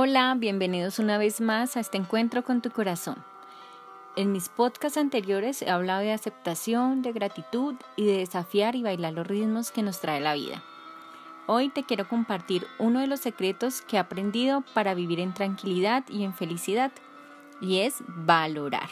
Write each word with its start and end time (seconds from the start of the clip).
Hola, 0.00 0.36
bienvenidos 0.38 1.00
una 1.00 1.18
vez 1.18 1.40
más 1.40 1.76
a 1.76 1.80
este 1.80 1.98
encuentro 1.98 2.44
con 2.44 2.62
tu 2.62 2.70
corazón. 2.70 3.16
En 4.14 4.30
mis 4.30 4.48
podcasts 4.48 4.96
anteriores 4.96 5.60
he 5.60 5.70
hablado 5.70 6.02
de 6.02 6.12
aceptación, 6.12 7.02
de 7.02 7.10
gratitud 7.10 7.74
y 7.96 8.06
de 8.06 8.18
desafiar 8.18 8.76
y 8.76 8.84
bailar 8.84 9.14
los 9.14 9.26
ritmos 9.26 9.72
que 9.72 9.82
nos 9.82 9.98
trae 10.00 10.20
la 10.20 10.34
vida. 10.34 10.62
Hoy 11.48 11.68
te 11.68 11.82
quiero 11.82 12.06
compartir 12.06 12.64
uno 12.78 13.00
de 13.00 13.08
los 13.08 13.18
secretos 13.18 13.82
que 13.82 13.96
he 13.96 13.98
aprendido 13.98 14.62
para 14.72 14.94
vivir 14.94 15.18
en 15.18 15.34
tranquilidad 15.34 16.04
y 16.08 16.22
en 16.22 16.32
felicidad, 16.32 16.92
y 17.60 17.80
es 17.80 17.96
valorar. 18.06 18.90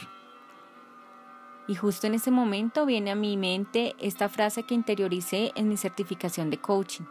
Y 1.69 1.77
justo 1.77 2.09
en 2.09 2.15
ese 2.15 2.33
momento 2.33 2.85
viene 2.85 3.13
a 3.13 3.15
mi 3.15 3.37
mente 3.37 3.95
esta 4.01 4.29
frase 4.29 4.65
que 4.65 4.75
interioricé 4.75 5.53
en 5.55 5.69
mi 5.69 5.77
certificación 5.77 6.51
de 6.51 6.59
coaching. 6.59 7.05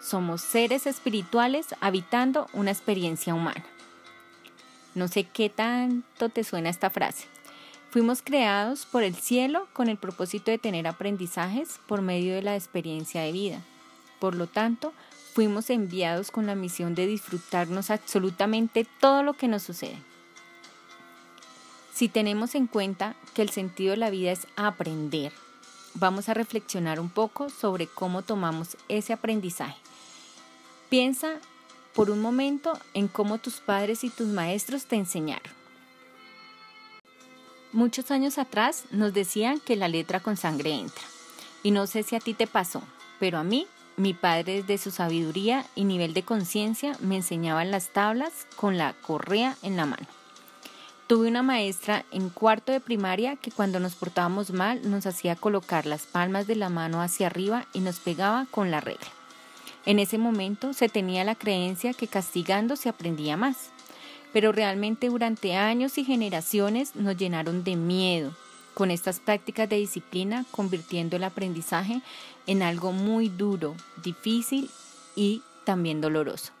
Somos 0.00 0.40
seres 0.40 0.86
espirituales 0.86 1.74
habitando 1.80 2.48
una 2.52 2.70
experiencia 2.70 3.34
humana. 3.34 3.64
No 4.94 5.08
sé 5.08 5.24
qué 5.24 5.50
tanto 5.50 6.28
te 6.28 6.44
suena 6.44 6.70
esta 6.70 6.90
frase. 6.90 7.26
Fuimos 7.90 8.22
creados 8.22 8.86
por 8.86 9.02
el 9.02 9.14
cielo 9.14 9.68
con 9.72 9.88
el 9.88 9.96
propósito 9.96 10.50
de 10.50 10.58
tener 10.58 10.86
aprendizajes 10.86 11.80
por 11.86 12.02
medio 12.02 12.34
de 12.34 12.42
la 12.42 12.54
experiencia 12.54 13.22
de 13.22 13.32
vida. 13.32 13.60
Por 14.18 14.34
lo 14.34 14.46
tanto, 14.46 14.92
fuimos 15.34 15.70
enviados 15.70 16.30
con 16.30 16.46
la 16.46 16.54
misión 16.54 16.94
de 16.94 17.06
disfrutarnos 17.06 17.90
absolutamente 17.90 18.86
todo 19.00 19.22
lo 19.22 19.34
que 19.34 19.48
nos 19.48 19.62
sucede. 19.62 19.98
Si 21.94 22.08
tenemos 22.08 22.54
en 22.54 22.66
cuenta 22.66 23.16
que 23.34 23.42
el 23.42 23.50
sentido 23.50 23.92
de 23.92 23.96
la 23.96 24.10
vida 24.10 24.32
es 24.32 24.46
aprender, 24.56 25.32
vamos 25.94 26.28
a 26.28 26.34
reflexionar 26.34 27.00
un 27.00 27.08
poco 27.08 27.48
sobre 27.48 27.86
cómo 27.86 28.22
tomamos 28.22 28.76
ese 28.88 29.14
aprendizaje. 29.14 29.85
Piensa 30.88 31.40
por 31.94 32.10
un 32.10 32.20
momento 32.20 32.78
en 32.94 33.08
cómo 33.08 33.38
tus 33.38 33.54
padres 33.54 34.04
y 34.04 34.10
tus 34.10 34.28
maestros 34.28 34.84
te 34.84 34.96
enseñaron. 34.96 35.52
Muchos 37.72 38.10
años 38.10 38.38
atrás 38.38 38.84
nos 38.90 39.12
decían 39.12 39.60
que 39.60 39.76
la 39.76 39.88
letra 39.88 40.20
con 40.20 40.36
sangre 40.36 40.72
entra. 40.72 41.02
Y 41.62 41.72
no 41.72 41.86
sé 41.86 42.02
si 42.04 42.14
a 42.14 42.20
ti 42.20 42.32
te 42.32 42.46
pasó, 42.46 42.82
pero 43.18 43.38
a 43.38 43.44
mí, 43.44 43.66
mi 43.96 44.14
padre 44.14 44.62
desde 44.62 44.78
su 44.78 44.90
sabiduría 44.90 45.66
y 45.74 45.84
nivel 45.84 46.14
de 46.14 46.22
conciencia 46.22 46.96
me 47.00 47.16
enseñaban 47.16 47.70
las 47.70 47.88
tablas 47.88 48.46
con 48.56 48.78
la 48.78 48.92
correa 48.92 49.56
en 49.62 49.76
la 49.76 49.86
mano. 49.86 50.06
Tuve 51.06 51.28
una 51.28 51.42
maestra 51.42 52.04
en 52.10 52.30
cuarto 52.30 52.72
de 52.72 52.80
primaria 52.80 53.36
que 53.36 53.50
cuando 53.50 53.80
nos 53.80 53.94
portábamos 53.94 54.50
mal 54.50 54.88
nos 54.90 55.06
hacía 55.06 55.36
colocar 55.36 55.86
las 55.86 56.02
palmas 56.02 56.46
de 56.46 56.56
la 56.56 56.68
mano 56.68 57.00
hacia 57.00 57.26
arriba 57.26 57.66
y 57.72 57.80
nos 57.80 58.00
pegaba 58.00 58.46
con 58.50 58.70
la 58.70 58.80
regla. 58.80 59.06
En 59.86 60.00
ese 60.00 60.18
momento 60.18 60.72
se 60.72 60.88
tenía 60.88 61.22
la 61.22 61.36
creencia 61.36 61.94
que 61.94 62.08
castigando 62.08 62.74
se 62.74 62.88
aprendía 62.88 63.36
más, 63.36 63.70
pero 64.32 64.50
realmente 64.50 65.08
durante 65.08 65.54
años 65.54 65.96
y 65.96 66.04
generaciones 66.04 66.96
nos 66.96 67.16
llenaron 67.16 67.62
de 67.62 67.76
miedo 67.76 68.32
con 68.74 68.90
estas 68.90 69.20
prácticas 69.20 69.68
de 69.70 69.76
disciplina, 69.76 70.44
convirtiendo 70.50 71.16
el 71.16 71.24
aprendizaje 71.24 72.02
en 72.46 72.62
algo 72.62 72.92
muy 72.92 73.28
duro, 73.28 73.74
difícil 74.02 74.68
y 75.14 75.40
también 75.64 76.00
doloroso, 76.00 76.52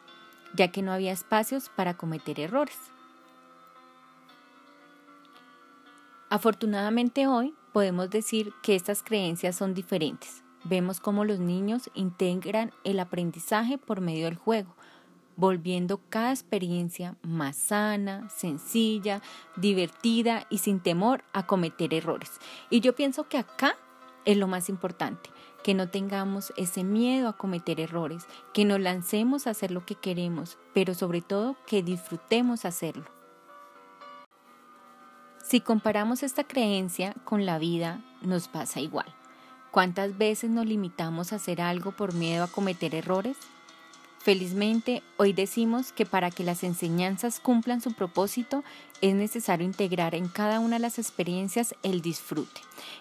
ya 0.54 0.68
que 0.68 0.80
no 0.80 0.92
había 0.92 1.12
espacios 1.12 1.68
para 1.68 1.94
cometer 1.94 2.40
errores. 2.40 2.78
Afortunadamente 6.30 7.26
hoy 7.26 7.54
podemos 7.72 8.08
decir 8.08 8.52
que 8.62 8.76
estas 8.76 9.02
creencias 9.02 9.56
son 9.56 9.74
diferentes. 9.74 10.45
Vemos 10.68 10.98
cómo 10.98 11.24
los 11.24 11.38
niños 11.38 11.90
integran 11.94 12.72
el 12.82 12.98
aprendizaje 12.98 13.78
por 13.78 14.00
medio 14.00 14.24
del 14.24 14.34
juego, 14.34 14.74
volviendo 15.36 16.00
cada 16.08 16.32
experiencia 16.32 17.14
más 17.22 17.54
sana, 17.54 18.28
sencilla, 18.30 19.22
divertida 19.54 20.44
y 20.50 20.58
sin 20.58 20.80
temor 20.80 21.22
a 21.32 21.46
cometer 21.46 21.94
errores. 21.94 22.32
Y 22.68 22.80
yo 22.80 22.96
pienso 22.96 23.28
que 23.28 23.38
acá 23.38 23.76
es 24.24 24.36
lo 24.36 24.48
más 24.48 24.68
importante, 24.68 25.30
que 25.62 25.74
no 25.74 25.88
tengamos 25.88 26.52
ese 26.56 26.82
miedo 26.82 27.28
a 27.28 27.36
cometer 27.36 27.78
errores, 27.78 28.26
que 28.52 28.64
nos 28.64 28.80
lancemos 28.80 29.46
a 29.46 29.50
hacer 29.50 29.70
lo 29.70 29.86
que 29.86 29.94
queremos, 29.94 30.58
pero 30.74 30.94
sobre 30.94 31.20
todo 31.20 31.54
que 31.68 31.84
disfrutemos 31.84 32.64
hacerlo. 32.64 33.04
Si 35.44 35.60
comparamos 35.60 36.24
esta 36.24 36.42
creencia 36.42 37.14
con 37.24 37.46
la 37.46 37.60
vida, 37.60 38.00
nos 38.20 38.48
pasa 38.48 38.80
igual. 38.80 39.15
¿Cuántas 39.76 40.16
veces 40.16 40.48
nos 40.48 40.64
limitamos 40.64 41.34
a 41.34 41.36
hacer 41.36 41.60
algo 41.60 41.92
por 41.92 42.14
miedo 42.14 42.44
a 42.44 42.48
cometer 42.48 42.94
errores? 42.94 43.36
Felizmente, 44.20 45.02
hoy 45.18 45.34
decimos 45.34 45.92
que 45.92 46.06
para 46.06 46.30
que 46.30 46.44
las 46.44 46.64
enseñanzas 46.64 47.40
cumplan 47.40 47.82
su 47.82 47.92
propósito 47.92 48.64
es 49.02 49.14
necesario 49.14 49.66
integrar 49.66 50.14
en 50.14 50.28
cada 50.28 50.60
una 50.60 50.76
de 50.76 50.80
las 50.80 50.98
experiencias 50.98 51.74
el 51.82 52.00
disfrute, 52.00 52.58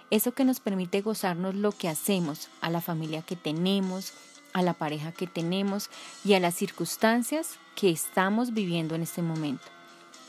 eso 0.09 0.34
que 0.34 0.44
nos 0.44 0.59
permite 0.59 1.00
gozarnos 1.00 1.56
lo 1.56 1.72
que 1.72 1.88
hacemos, 1.88 2.50
a 2.59 2.69
la 2.69 2.81
familia 2.81 3.22
que 3.22 3.38
tenemos, 3.38 4.12
a 4.52 4.62
la 4.62 4.74
pareja 4.74 5.14
que 5.14 5.28
tenemos 5.28 5.90
y 6.25 6.34
a 6.34 6.41
las 6.41 6.56
circunstancias 6.56 7.52
que 7.78 7.90
estamos 7.90 8.53
viviendo 8.53 8.96
en 8.96 9.03
este 9.03 9.22
momento. 9.22 9.64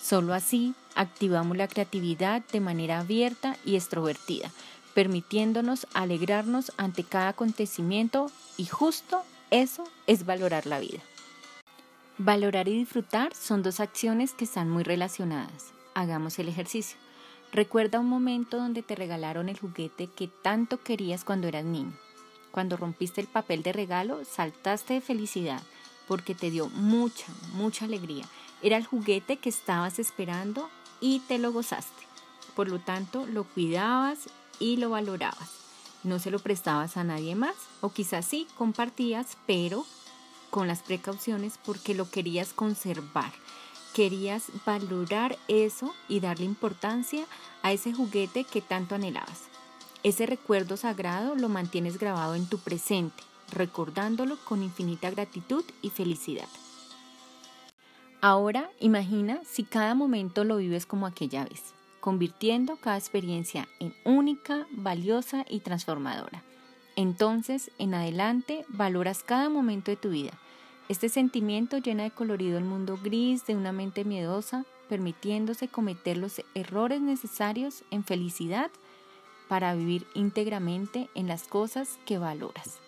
Solo 0.01 0.33
así 0.33 0.77
activamos 0.95 1.56
la 1.56 1.67
creatividad 1.67 2.41
de 2.53 2.61
manera 2.61 3.01
abierta 3.01 3.56
y 3.65 3.75
extrovertida, 3.75 4.53
permitiéndonos 4.97 5.87
alegrarnos 5.93 6.73
ante 6.79 7.05
cada 7.05 7.29
acontecimiento 7.29 8.31
y 8.57 8.65
justo 8.65 9.23
eso 9.51 9.84
es 10.07 10.25
valorar 10.25 10.65
la 10.65 10.81
vida. 10.81 11.01
Valorar 12.17 12.67
y 12.67 12.79
disfrutar 12.79 13.35
son 13.35 13.62
dos 13.62 13.81
acciones 13.81 14.33
que 14.33 14.47
están 14.47 14.71
muy 14.71 14.85
relacionadas. 14.85 15.75
Hagamos 15.95 16.39
el 16.39 16.49
ejercicio. 16.49 16.97
Recuerda 17.53 18.01
un 18.01 18.09
momento 18.09 18.56
donde 18.56 18.83
te 18.83 18.95
regalaron 18.95 19.51
el 19.51 19.59
juguete 19.59 20.06
que 20.06 20.29
tanto 20.29 20.83
querías 20.83 21.25
cuando 21.25 21.47
eras 21.47 21.67
niño. 21.67 21.93
Cuando 22.51 22.79
rompiste 22.79 23.21
el 23.21 23.27
papel 23.27 23.62
de 23.62 23.75
regalo, 23.75 24.25
saltaste 24.25 24.95
de 24.95 25.03
felicidad 25.03 25.61
porque 26.09 26.35
te 26.35 26.51
dio 26.51 26.71
mucha, 26.71 27.27
mucha 27.53 27.85
alegría 27.85 28.25
era 28.62 28.79
el 28.79 28.87
juguete 28.87 29.37
que 29.37 29.51
estabas 29.51 29.99
esperando 29.99 30.71
y 31.01 31.21
te 31.21 31.39
lo 31.39 31.53
gozaste. 31.53 32.03
Por 32.55 32.69
lo 32.69 32.79
tanto, 32.79 33.27
lo 33.27 33.45
cuidabas 33.45 34.31
y 34.59 34.77
lo 34.77 34.91
valorabas. 34.91 35.50
No 36.05 36.19
se 36.19 36.31
lo 36.31 36.39
prestabas 36.39 36.97
a 36.97 37.05
nadie 37.05 37.34
más 37.34 37.56
o 37.81 37.91
quizás 37.91 38.27
sí 38.27 38.47
compartías, 38.56 39.37
pero 39.47 39.84
con 40.50 40.69
las 40.69 40.83
precauciones 40.83 41.59
porque 41.65 41.94
lo 41.94 42.11
querías 42.11 42.53
conservar. 42.53 43.33
Querías 43.94 44.44
valorar 44.65 45.37
eso 45.49 45.94
y 46.09 46.21
darle 46.21 46.44
importancia 46.44 47.25
a 47.62 47.72
ese 47.72 47.93
juguete 47.93 48.44
que 48.44 48.61
tanto 48.61 48.94
anhelabas. 48.94 49.44
Ese 50.03 50.27
recuerdo 50.27 50.77
sagrado 50.77 51.34
lo 51.34 51.49
mantienes 51.49 51.99
grabado 51.99 52.34
en 52.34 52.47
tu 52.47 52.59
presente, 52.59 53.23
recordándolo 53.50 54.37
con 54.44 54.62
infinita 54.62 55.11
gratitud 55.11 55.65
y 55.83 55.91
felicidad. 55.91 56.49
Ahora 58.21 58.71
imagina 58.81 59.41
si 59.44 59.65
cada 59.65 59.94
momento 59.94 60.44
lo 60.44 60.59
vives 60.59 60.87
como 60.87 61.06
aquella 61.06 61.44
vez, 61.44 61.62
convirtiendo 62.06 62.77
cada 62.77 62.99
experiencia 62.99 63.67
en 63.81 63.93
única, 64.05 64.69
valiosa 64.71 65.44
y 65.50 65.59
transformadora. 65.59 66.44
Entonces, 66.94 67.72
en 67.81 67.94
adelante, 67.94 68.65
valoras 68.69 69.25
cada 69.25 69.49
momento 69.49 69.91
de 69.91 69.97
tu 69.97 70.11
vida. 70.11 70.31
Este 70.89 71.09
sentimiento 71.09 71.78
llena 71.78 72.05
de 72.05 72.12
colorido 72.12 72.59
el 72.59 72.65
mundo 72.65 72.97
gris 73.03 73.44
de 73.47 73.56
una 73.56 73.72
mente 73.72 74.05
miedosa, 74.05 74.65
permitiéndose 74.89 75.67
cometer 75.67 76.17
los 76.17 76.41
errores 76.55 77.00
necesarios 77.00 77.83
en 77.91 78.05
felicidad 78.05 78.71
para 79.49 79.75
vivir 79.75 80.06
íntegramente 80.15 81.11
en 81.17 81.26
las 81.26 81.49
cosas 81.49 81.99
que 82.06 82.19
valoras. 82.19 82.79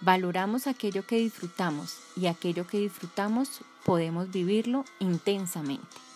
Valoramos 0.00 0.66
aquello 0.66 1.06
que 1.06 1.18
disfrutamos 1.18 2.00
y 2.16 2.26
aquello 2.26 2.66
que 2.66 2.80
disfrutamos 2.80 3.60
podemos 3.84 4.32
vivirlo 4.32 4.84
intensamente. 4.98 6.07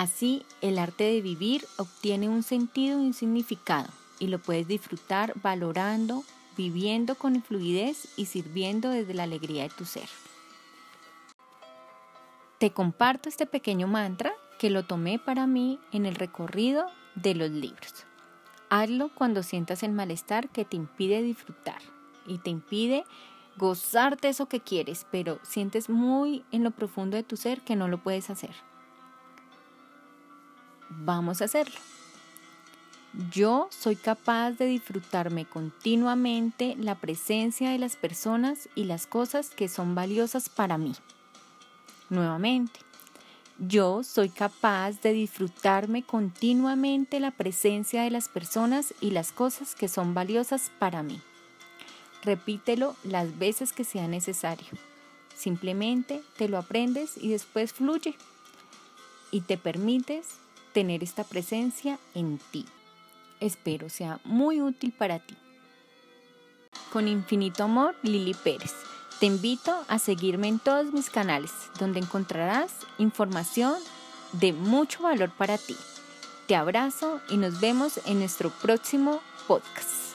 Así, 0.00 0.46
el 0.62 0.78
arte 0.78 1.04
de 1.04 1.20
vivir 1.20 1.66
obtiene 1.76 2.30
un 2.30 2.42
sentido 2.42 2.98
y 3.02 3.04
un 3.04 3.12
significado 3.12 3.90
y 4.18 4.28
lo 4.28 4.38
puedes 4.38 4.66
disfrutar 4.66 5.34
valorando, 5.42 6.24
viviendo 6.56 7.16
con 7.16 7.42
fluidez 7.42 8.08
y 8.16 8.24
sirviendo 8.24 8.88
desde 8.88 9.12
la 9.12 9.24
alegría 9.24 9.64
de 9.64 9.68
tu 9.68 9.84
ser. 9.84 10.08
Te 12.56 12.70
comparto 12.70 13.28
este 13.28 13.44
pequeño 13.44 13.88
mantra 13.88 14.32
que 14.58 14.70
lo 14.70 14.86
tomé 14.86 15.18
para 15.18 15.46
mí 15.46 15.78
en 15.92 16.06
el 16.06 16.14
recorrido 16.14 16.86
de 17.14 17.34
los 17.34 17.50
libros. 17.50 18.06
Hazlo 18.70 19.10
cuando 19.14 19.42
sientas 19.42 19.82
el 19.82 19.92
malestar 19.92 20.48
que 20.48 20.64
te 20.64 20.76
impide 20.76 21.20
disfrutar 21.20 21.82
y 22.26 22.38
te 22.38 22.48
impide 22.48 23.04
gozarte 23.58 24.30
eso 24.30 24.46
que 24.46 24.60
quieres, 24.60 25.06
pero 25.10 25.40
sientes 25.42 25.90
muy 25.90 26.42
en 26.52 26.64
lo 26.64 26.70
profundo 26.70 27.18
de 27.18 27.22
tu 27.22 27.36
ser 27.36 27.60
que 27.60 27.76
no 27.76 27.86
lo 27.86 28.02
puedes 28.02 28.30
hacer. 28.30 28.69
Vamos 30.90 31.40
a 31.40 31.46
hacerlo. 31.46 31.76
Yo 33.32 33.68
soy 33.70 33.96
capaz 33.96 34.52
de 34.52 34.66
disfrutarme 34.66 35.44
continuamente 35.44 36.76
la 36.78 36.94
presencia 36.94 37.70
de 37.70 37.78
las 37.78 37.96
personas 37.96 38.68
y 38.74 38.84
las 38.84 39.06
cosas 39.06 39.50
que 39.50 39.68
son 39.68 39.94
valiosas 39.94 40.48
para 40.48 40.78
mí. 40.78 40.92
Nuevamente, 42.08 42.80
yo 43.58 44.02
soy 44.04 44.30
capaz 44.30 45.00
de 45.00 45.12
disfrutarme 45.12 46.02
continuamente 46.02 47.20
la 47.20 47.30
presencia 47.30 48.02
de 48.02 48.10
las 48.10 48.28
personas 48.28 48.94
y 49.00 49.10
las 49.10 49.32
cosas 49.32 49.74
que 49.74 49.88
son 49.88 50.14
valiosas 50.14 50.70
para 50.78 51.02
mí. 51.02 51.20
Repítelo 52.22 52.96
las 53.02 53.38
veces 53.38 53.72
que 53.72 53.84
sea 53.84 54.08
necesario. 54.08 54.68
Simplemente 55.36 56.22
te 56.36 56.48
lo 56.48 56.58
aprendes 56.58 57.16
y 57.16 57.28
después 57.28 57.72
fluye. 57.72 58.14
Y 59.30 59.42
te 59.42 59.56
permites 59.56 60.26
tener 60.72 61.02
esta 61.02 61.24
presencia 61.24 61.98
en 62.14 62.38
ti. 62.50 62.66
Espero 63.40 63.88
sea 63.88 64.20
muy 64.24 64.60
útil 64.60 64.92
para 64.92 65.18
ti. 65.18 65.36
Con 66.92 67.08
infinito 67.08 67.64
amor, 67.64 67.96
Lili 68.02 68.34
Pérez. 68.34 68.72
Te 69.18 69.26
invito 69.26 69.84
a 69.88 69.98
seguirme 69.98 70.48
en 70.48 70.58
todos 70.58 70.92
mis 70.92 71.10
canales, 71.10 71.52
donde 71.78 72.00
encontrarás 72.00 72.72
información 72.98 73.74
de 74.32 74.52
mucho 74.52 75.02
valor 75.02 75.30
para 75.36 75.58
ti. 75.58 75.76
Te 76.46 76.56
abrazo 76.56 77.20
y 77.28 77.36
nos 77.36 77.60
vemos 77.60 78.00
en 78.06 78.18
nuestro 78.18 78.50
próximo 78.50 79.20
podcast. 79.46 80.09